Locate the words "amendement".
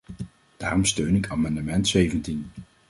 1.29-1.87